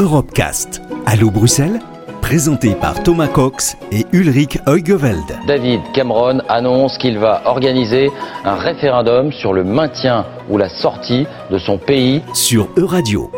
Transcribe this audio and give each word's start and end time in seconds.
Europecast. 0.00 0.80
Allô 1.04 1.30
Bruxelles? 1.30 1.78
Présenté 2.22 2.74
par 2.74 3.02
Thomas 3.02 3.28
Cox 3.28 3.76
et 3.92 4.06
Ulrich 4.16 4.58
Heugeveld. 4.66 5.28
David 5.46 5.80
Cameron 5.92 6.38
annonce 6.48 6.96
qu'il 6.96 7.18
va 7.18 7.42
organiser 7.44 8.08
un 8.46 8.54
référendum 8.54 9.30
sur 9.30 9.52
le 9.52 9.62
maintien 9.62 10.24
ou 10.48 10.56
la 10.56 10.70
sortie 10.70 11.26
de 11.50 11.58
son 11.58 11.76
pays 11.76 12.22
sur 12.32 12.68
Euradio. 12.78 13.30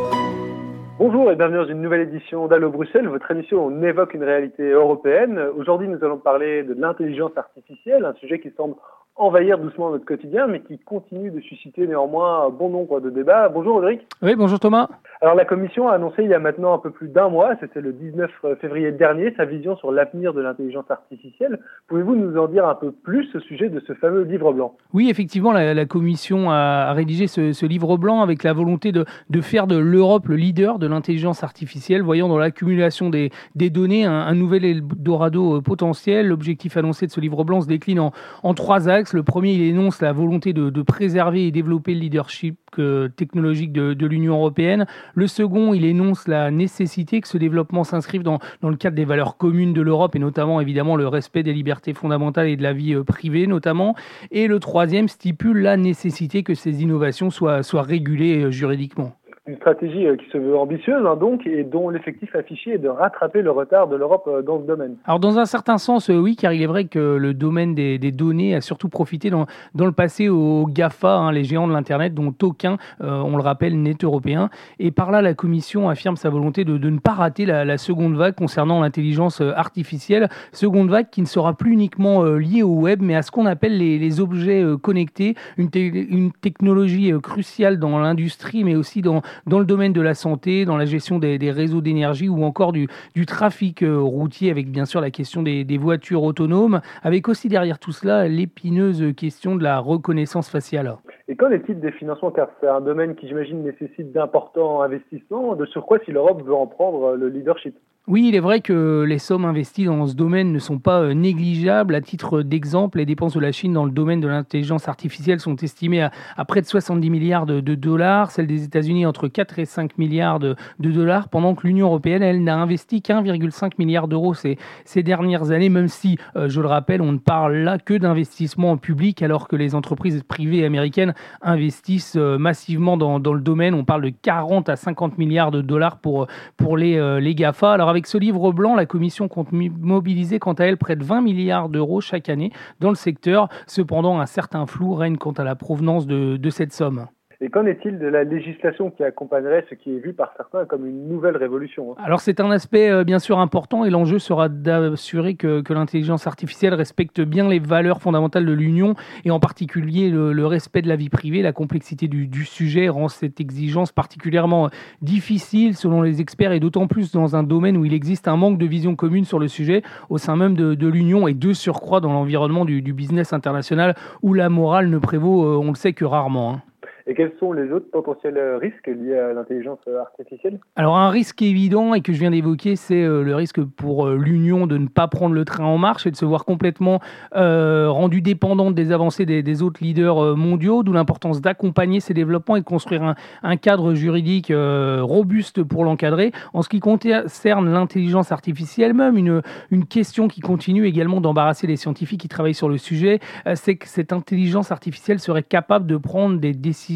Bonjour 1.00 1.32
et 1.32 1.34
bienvenue 1.34 1.58
dans 1.58 1.66
une 1.66 1.82
nouvelle 1.82 2.02
édition 2.02 2.46
d'Allo 2.46 2.70
Bruxelles, 2.70 3.08
votre 3.08 3.28
émission 3.32 3.66
où 3.66 3.72
on 3.72 3.82
évoque 3.82 4.14
une 4.14 4.22
réalité 4.22 4.70
européenne. 4.70 5.40
Aujourd'hui, 5.58 5.88
nous 5.88 5.98
allons 6.04 6.18
parler 6.18 6.62
de 6.62 6.74
l'intelligence 6.78 7.32
artificielle, 7.36 8.04
un 8.04 8.14
sujet 8.20 8.38
qui 8.38 8.52
semble 8.56 8.76
envahir 9.16 9.58
doucement 9.58 9.90
notre 9.90 10.04
quotidien, 10.04 10.46
mais 10.46 10.60
qui 10.60 10.78
continue 10.78 11.30
de 11.30 11.40
susciter 11.40 11.86
néanmoins 11.86 12.48
bon 12.50 12.70
nombre 12.70 13.00
de 13.00 13.10
débats. 13.10 13.48
Bonjour 13.48 13.76
Audric. 13.76 14.00
Oui, 14.22 14.34
bonjour 14.34 14.58
Thomas. 14.58 14.88
Alors 15.20 15.34
la 15.34 15.44
Commission 15.44 15.88
a 15.88 15.94
annoncé 15.94 16.24
il 16.24 16.30
y 16.30 16.34
a 16.34 16.38
maintenant 16.38 16.74
un 16.74 16.78
peu 16.78 16.90
plus 16.90 17.08
d'un 17.08 17.28
mois, 17.28 17.54
c'était 17.60 17.80
le 17.80 17.92
19 17.92 18.30
février 18.60 18.90
dernier, 18.90 19.32
sa 19.36 19.44
vision 19.44 19.76
sur 19.76 19.92
l'avenir 19.92 20.32
de 20.32 20.40
l'intelligence 20.40 20.90
artificielle. 20.90 21.60
Pouvez-vous 21.88 22.16
nous 22.16 22.36
en 22.40 22.48
dire 22.48 22.66
un 22.66 22.74
peu 22.74 22.90
plus 22.90 23.32
au 23.36 23.40
sujet 23.40 23.68
de 23.68 23.80
ce 23.86 23.92
fameux 23.94 24.22
livre 24.22 24.52
blanc? 24.52 24.74
Oui, 24.92 25.10
effectivement, 25.10 25.52
la, 25.52 25.84
Commission 25.84 26.50
a, 26.50 26.92
rédigé 26.92 27.26
ce, 27.26 27.66
livre 27.66 27.96
blanc 27.98 28.22
avec 28.22 28.42
la 28.42 28.52
volonté 28.52 28.92
de, 28.92 29.04
de 29.30 29.40
faire 29.40 29.66
de 29.66 29.76
l'Europe 29.76 30.26
le 30.26 30.36
leader 30.36 30.78
de 30.78 30.86
l'intelligence 30.86 31.44
artificielle, 31.44 32.02
voyant 32.02 32.28
dans 32.28 32.38
l'accumulation 32.38 33.10
des, 33.10 33.30
des, 33.54 33.70
données 33.70 34.04
un, 34.04 34.12
un, 34.12 34.34
nouvel 34.34 34.64
Eldorado 34.64 35.60
potentiel. 35.60 36.28
L'objectif 36.28 36.76
annoncé 36.76 37.06
de 37.06 37.12
ce 37.12 37.20
livre 37.20 37.44
blanc 37.44 37.60
se 37.60 37.68
décline 37.68 38.00
en, 38.00 38.12
en 38.42 38.54
trois 38.54 38.88
axes. 38.88 39.01
Le 39.12 39.22
premier, 39.22 39.52
il 39.52 39.62
énonce 39.62 40.00
la 40.00 40.12
volonté 40.12 40.52
de, 40.52 40.82
préserver 40.82 41.46
et 41.46 41.50
développer 41.50 41.94
le 41.94 42.00
leadership 42.00 42.58
euh, 42.78 43.08
technologique 43.08 43.72
de, 43.72 44.06
l'Union 44.06 44.34
européenne. 44.34 44.86
Le 45.14 45.26
second, 45.26 45.74
il 45.74 45.84
énonce 45.84 46.28
la 46.28 46.50
nécessité 46.50 47.20
que 47.20 47.28
ce 47.28 47.38
développement 47.38 47.84
s'inscrive 47.84 48.22
dans, 48.22 48.38
le 48.62 48.76
cadre 48.76 48.96
des 48.96 49.04
valeurs 49.04 49.36
communes 49.36 49.72
de 49.72 49.80
l'Europe 49.80 50.14
et 50.14 50.18
notamment 50.18 50.60
évidemment 50.60 50.96
le 50.96 51.08
respect 51.08 51.42
des 51.42 51.52
libertés 51.52 51.94
fondamentales 51.94 52.48
et 52.48 52.56
de 52.56 52.62
la 52.62 52.72
vie 52.72 52.94
euh, 52.94 53.02
privée 53.02 53.46
notamment. 53.46 53.96
Et 54.30 54.46
le 54.46 54.60
troisième 54.60 55.08
stipule 55.08 55.58
la 55.58 55.76
nécessité 55.76 56.42
que 56.42 56.54
ces 56.54 56.82
innovations 56.82 57.30
soient, 57.30 57.62
régulées 57.74 58.44
euh, 58.44 58.50
juridiquement 58.50 59.14
une 59.48 59.56
stratégie 59.56 60.06
euh, 60.06 60.16
qui 60.16 60.26
se 60.30 60.38
veut 60.38 60.56
ambitieuse, 60.56 61.04
hein, 61.04 61.16
donc, 61.16 61.48
et 61.48 61.64
dont 61.64 61.88
l'effectif 61.88 62.32
affiché 62.36 62.74
est 62.74 62.78
de 62.78 62.88
rattraper 62.88 63.42
le 63.42 63.50
retard 63.50 63.88
de 63.88 63.96
l'Europe 63.96 64.28
euh, 64.28 64.40
dans 64.40 64.60
ce 64.60 64.66
domaine. 64.66 64.94
Alors, 65.04 65.18
dans 65.18 65.40
un 65.40 65.46
certain 65.46 65.78
sens, 65.78 66.10
euh, 66.10 66.16
oui, 66.16 66.36
car 66.36 66.52
il 66.52 66.62
est 66.62 66.66
vrai 66.66 66.84
que 66.84 67.16
le 67.16 67.34
domaine 67.34 67.74
des, 67.74 67.98
données 68.12 68.54
a 68.54 68.60
surtout 68.60 68.88
profité 68.88 69.30
dans, 69.30 69.46
le 69.74 69.90
passé 69.90 70.28
aux 70.28 70.66
GAFA, 70.66 71.16
hein, 71.16 71.32
les 71.32 71.42
géants 71.42 71.66
de 71.66 71.72
l'Internet, 71.72 72.14
dont 72.14 72.32
aucun, 72.42 72.76
on 73.00 73.36
le 73.36 73.42
rappelle, 73.42 73.80
n'est 73.80 73.96
européen. 74.02 74.50
Et 74.78 74.90
par 74.90 75.10
là, 75.10 75.22
la 75.22 75.34
Commission 75.34 75.88
affirme 75.88 76.16
sa 76.16 76.28
volonté 76.28 76.64
de, 76.64 76.76
ne 76.76 76.98
pas 76.98 77.12
rater 77.12 77.46
la, 77.46 77.78
seconde 77.78 78.16
vague 78.16 78.34
concernant 78.34 78.80
l'intelligence 78.80 79.40
artificielle. 79.40 80.28
Seconde 80.52 80.90
vague 80.90 81.08
qui 81.10 81.22
ne 81.22 81.26
sera 81.26 81.54
plus 81.54 81.72
uniquement 81.72 82.24
liée 82.24 82.62
au 82.62 82.74
web, 82.74 83.00
mais 83.02 83.14
à 83.14 83.22
ce 83.22 83.30
qu'on 83.30 83.46
appelle 83.46 83.78
les, 83.78 84.20
objets 84.20 84.62
connectés, 84.82 85.34
une 85.56 86.32
technologie 86.32 87.12
cruciale 87.22 87.78
dans 87.78 87.98
l'industrie, 87.98 88.64
mais 88.64 88.76
aussi 88.76 89.00
dans 89.00 89.22
dans 89.46 89.58
le 89.58 89.64
domaine 89.64 89.92
de 89.92 90.00
la 90.00 90.14
santé, 90.14 90.64
dans 90.64 90.76
la 90.76 90.84
gestion 90.84 91.18
des, 91.18 91.50
réseaux 91.50 91.80
d'énergie 91.80 92.28
ou 92.28 92.44
encore 92.44 92.72
du, 92.72 92.88
trafic 93.26 93.82
euh, 93.82 93.98
routier, 93.98 94.50
avec 94.50 94.70
bien 94.70 94.84
sûr 94.84 95.00
la 95.00 95.10
question 95.10 95.42
des, 95.42 95.78
voitures 95.78 96.22
autonomes, 96.22 96.80
avec 97.02 97.28
aussi 97.28 97.48
derrière 97.48 97.78
tout 97.78 97.92
cela 97.92 98.28
l'épineuse 98.28 99.14
question 99.16 99.56
de 99.56 99.62
la 99.62 99.78
reconnaissance 99.78 100.48
faciale. 100.48 100.96
Et 101.28 101.36
qu'en 101.36 101.50
est-il 101.50 101.80
des 101.80 101.92
financements? 101.92 102.30
Car 102.30 102.48
c'est 102.60 102.68
un 102.68 102.80
domaine 102.80 103.14
qui, 103.14 103.26
j'imagine, 103.26 103.62
nécessite 103.62 104.12
d'importants 104.12 104.82
investissements. 104.82 105.54
De 105.54 105.66
surcroît, 105.66 105.98
si 106.04 106.12
l'Europe 106.12 106.42
veut 106.44 106.54
en 106.54 106.66
prendre 106.66 107.14
le 107.14 107.28
leadership. 107.28 107.74
Oui, 108.08 108.26
il 108.26 108.34
est 108.34 108.40
vrai 108.40 108.60
que 108.60 109.04
les 109.06 109.20
sommes 109.20 109.44
investies 109.44 109.84
dans 109.84 110.08
ce 110.08 110.16
domaine 110.16 110.52
ne 110.52 110.58
sont 110.58 110.80
pas 110.80 111.02
euh, 111.02 111.14
négligeables. 111.14 111.94
À 111.94 112.00
titre 112.00 112.42
d'exemple, 112.42 112.98
les 112.98 113.06
dépenses 113.06 113.34
de 113.34 113.38
la 113.38 113.52
Chine 113.52 113.72
dans 113.72 113.84
le 113.84 113.92
domaine 113.92 114.20
de 114.20 114.26
l'intelligence 114.26 114.88
artificielle 114.88 115.38
sont 115.38 115.54
estimées 115.54 116.08
à, 116.36 116.44
près 116.44 116.60
de 116.62 116.66
70 116.66 117.10
milliards 117.10 117.46
de, 117.46 117.60
dollars, 117.60 118.32
celles 118.32 118.48
des 118.48 118.64
États-Unis 118.64 119.06
entre 119.06 119.28
4 119.28 119.60
et 119.60 119.66
5 119.66 119.98
milliards 119.98 120.40
de, 120.40 120.56
dollars, 120.80 121.28
pendant 121.28 121.54
que 121.54 121.64
l'Union 121.64 121.86
européenne, 121.86 122.24
elle, 122.24 122.42
n'a 122.42 122.56
investi 122.56 123.02
qu'un,5 123.02 123.74
milliard 123.78 124.08
d'euros 124.08 124.34
ces, 124.34 124.58
dernières 125.04 125.52
années, 125.52 125.68
même 125.68 125.86
si, 125.86 126.18
euh, 126.34 126.48
je 126.48 126.60
le 126.60 126.66
rappelle, 126.66 127.02
on 127.02 127.12
ne 127.12 127.18
parle 127.18 127.58
là 127.58 127.78
que 127.78 127.94
d'investissement 127.94 128.78
public, 128.78 129.22
alors 129.22 129.46
que 129.46 129.54
les 129.54 129.76
entreprises 129.76 130.24
privées 130.24 130.64
américaines 130.64 131.14
investissent 131.40 132.16
euh, 132.16 132.36
massivement 132.36 132.96
dans, 132.96 133.18
le 133.18 133.40
domaine. 133.40 133.74
On 133.74 133.84
parle 133.84 134.02
de 134.02 134.12
40 134.22 134.68
à 134.68 134.74
50 134.74 135.18
milliards 135.18 135.52
de 135.52 135.62
dollars 135.62 135.98
pour, 135.98 136.26
pour 136.56 136.76
les, 136.76 137.20
les 137.20 137.34
GAFA. 137.36 137.76
Avec 137.92 138.06
ce 138.06 138.16
livre 138.16 138.52
blanc, 138.52 138.74
la 138.74 138.86
Commission 138.86 139.28
compte 139.28 139.52
mobiliser 139.52 140.38
quant 140.38 140.54
à 140.54 140.64
elle 140.64 140.78
près 140.78 140.96
de 140.96 141.04
20 141.04 141.20
milliards 141.20 141.68
d'euros 141.68 142.00
chaque 142.00 142.30
année 142.30 142.50
dans 142.80 142.88
le 142.88 142.94
secteur. 142.94 143.48
Cependant, 143.66 144.18
un 144.18 144.26
certain 144.26 144.64
flou 144.66 144.94
règne 144.94 145.18
quant 145.18 145.32
à 145.32 145.44
la 145.44 145.54
provenance 145.56 146.06
de 146.06 146.50
cette 146.50 146.72
somme. 146.72 147.06
Et 147.44 147.50
qu'en 147.50 147.66
est-il 147.66 147.98
de 147.98 148.06
la 148.06 148.22
législation 148.22 148.92
qui 148.92 149.02
accompagnerait 149.02 149.66
ce 149.68 149.74
qui 149.74 149.96
est 149.96 149.98
vu 149.98 150.12
par 150.12 150.32
certains 150.36 150.64
comme 150.64 150.86
une 150.86 151.08
nouvelle 151.08 151.36
révolution 151.36 151.90
hein? 151.90 152.02
Alors 152.04 152.20
c'est 152.20 152.38
un 152.38 152.52
aspect 152.52 152.88
euh, 152.88 153.02
bien 153.02 153.18
sûr 153.18 153.40
important 153.40 153.84
et 153.84 153.90
l'enjeu 153.90 154.20
sera 154.20 154.48
d'assurer 154.48 155.34
que, 155.34 155.60
l'intelligence 155.72 156.28
artificielle 156.28 156.72
respecte 156.74 157.20
bien 157.20 157.48
les 157.48 157.58
valeurs 157.58 158.00
fondamentales 158.00 158.46
de 158.46 158.52
l'Union 158.52 158.94
et 159.24 159.32
en 159.32 159.40
particulier 159.40 160.08
le, 160.08 160.46
respect 160.46 160.82
de 160.82 160.88
la 160.88 160.94
vie 160.94 161.08
privée. 161.08 161.42
La 161.42 161.52
complexité 161.52 162.06
du, 162.06 162.44
sujet 162.44 162.88
rend 162.88 163.08
cette 163.08 163.40
exigence 163.40 163.90
particulièrement 163.90 164.70
difficile 165.00 165.74
selon 165.74 166.00
les 166.00 166.20
experts 166.20 166.52
et 166.52 166.60
d'autant 166.60 166.86
plus 166.86 167.10
dans 167.10 167.34
un 167.34 167.42
domaine 167.42 167.76
où 167.76 167.84
il 167.84 167.92
existe 167.92 168.28
un 168.28 168.36
manque 168.36 168.58
de 168.58 168.66
vision 168.66 168.94
commune 168.94 169.24
sur 169.24 169.40
le 169.40 169.48
sujet 169.48 169.82
au 170.10 170.18
sein 170.18 170.36
même 170.36 170.54
de, 170.54 170.86
l'Union 170.86 171.26
et 171.26 171.34
de 171.34 171.52
surcroît 171.52 172.00
dans 172.00 172.12
l'environnement 172.12 172.64
du, 172.64 172.82
du, 172.82 172.92
business 172.92 173.32
international 173.32 173.96
où 174.22 174.32
la 174.32 174.48
morale 174.48 174.88
ne 174.88 174.98
prévaut, 174.98 175.44
euh, 175.44 175.56
on 175.56 175.70
le 175.70 175.74
sait 175.74 175.92
que 175.92 176.04
rarement. 176.04 176.54
Hein. 176.54 176.62
Et 177.06 177.14
quels 177.14 177.32
sont 177.40 177.52
les 177.52 177.70
autres 177.72 177.90
potentiels 177.90 178.38
risques 178.60 178.86
liés 178.86 179.16
à 179.16 179.32
l'intelligence 179.32 179.80
artificielle? 180.00 180.60
Alors 180.76 180.96
un 180.96 181.10
risque 181.10 181.42
évident 181.42 181.94
et 181.94 182.00
que 182.00 182.12
je 182.12 182.18
viens 182.18 182.30
d'évoquer, 182.30 182.76
c'est 182.76 183.02
euh, 183.02 183.22
le 183.22 183.34
risque 183.34 183.62
pour 183.62 184.06
euh, 184.06 184.16
l'Union 184.16 184.66
de 184.66 184.78
ne 184.78 184.86
pas 184.86 185.08
prendre 185.08 185.34
le 185.34 185.44
train 185.44 185.64
en 185.64 185.78
marche 185.78 186.06
et 186.06 186.10
de 186.10 186.16
se 186.16 186.24
voir 186.24 186.44
complètement 186.44 187.00
euh, 187.34 187.90
rendue 187.90 188.22
dépendante 188.22 188.74
des 188.74 188.92
avancées 188.92 189.26
des, 189.26 189.62
autres 189.62 189.82
leaders 189.82 190.36
mondiaux, 190.36 190.82
d'où 190.82 190.92
l'importance 190.92 191.40
d'accompagner 191.40 192.00
ces 192.00 192.14
développements 192.14 192.56
et 192.56 192.60
de 192.60 192.64
construire 192.64 193.14
un, 193.42 193.56
cadre 193.56 193.94
juridique 193.94 194.52
robuste 194.52 195.62
pour 195.62 195.84
l'encadrer. 195.84 196.32
En 196.52 196.62
ce 196.62 196.68
qui 196.68 196.80
concerne 196.80 197.70
l'intelligence 197.70 198.32
artificielle 198.32 198.94
même, 198.94 199.16
une, 199.16 199.42
une 199.70 199.84
question 199.84 200.26
qui 200.26 200.40
continue 200.40 200.86
également 200.86 201.20
d'embarrasser 201.20 201.66
les 201.66 201.76
scientifiques 201.76 202.20
qui 202.20 202.28
travaillent 202.28 202.54
sur 202.54 202.68
le 202.68 202.78
sujet, 202.78 203.20
c'est 203.54 203.76
que 203.76 203.86
cette 203.86 204.12
intelligence 204.12 204.72
artificielle 204.72 205.20
serait 205.20 205.42
capable 205.42 205.86
de 205.86 205.96
prendre 205.96 206.38
des 206.38 206.52
décisions 206.52 206.91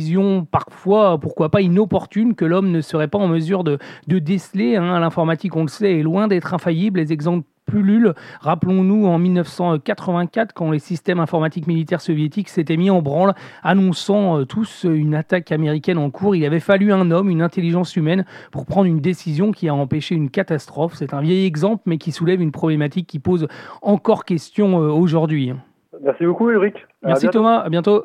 parfois, 0.50 1.18
pourquoi 1.18 1.50
pas, 1.50 1.60
inopportunes 1.60 2.34
que 2.34 2.44
l'homme 2.44 2.70
ne 2.70 2.80
serait 2.80 3.08
pas 3.08 3.18
en 3.18 3.28
mesure 3.28 3.64
de, 3.64 3.78
déceler. 4.06 4.76
Hein. 4.76 5.00
L'informatique, 5.00 5.56
on 5.56 5.62
le 5.62 5.68
sait, 5.68 5.98
est 5.98 6.02
loin 6.02 6.28
d'être 6.28 6.54
infaillible. 6.54 7.00
Les 7.00 7.12
exemples 7.12 7.46
pullulent. 7.66 8.14
Rappelons-nous 8.40 9.06
en 9.06 9.18
1984 9.18 10.52
quand 10.54 10.70
les 10.70 10.78
systèmes 10.78 11.20
informatiques 11.20 11.66
militaires 11.66 12.00
soviétiques 12.00 12.48
s'étaient 12.48 12.76
mis 12.76 12.90
en 12.90 13.02
branle, 13.02 13.34
annonçant 13.62 14.38
euh, 14.38 14.44
tous 14.44 14.86
une 14.88 15.14
attaque 15.14 15.52
américaine 15.52 15.98
en 15.98 16.10
cours. 16.10 16.36
Il 16.36 16.44
avait 16.44 16.60
fallu 16.60 16.92
un 16.92 17.10
homme, 17.10 17.28
une 17.28 17.42
intelligence 17.42 17.96
humaine 17.96 18.24
pour 18.52 18.66
prendre 18.66 18.86
une 18.86 19.00
décision 19.00 19.52
qui 19.52 19.68
a 19.68 19.74
empêché 19.74 20.14
une 20.14 20.30
catastrophe. 20.30 20.94
C'est 20.94 21.12
un 21.12 21.20
vieil 21.20 21.44
exemple, 21.44 21.82
mais 21.86 21.98
qui 21.98 22.12
soulève 22.12 22.40
une 22.40 22.52
problématique 22.52 23.06
qui 23.06 23.18
pose 23.18 23.48
encore 23.82 24.24
question 24.24 24.80
euh, 24.80 24.88
aujourd'hui. 24.88 25.52
Merci 26.02 26.26
beaucoup 26.26 26.50
Ulrich. 26.50 26.76
Merci 27.02 27.28
Thomas, 27.28 27.58
à 27.58 27.68
bientôt. 27.68 28.04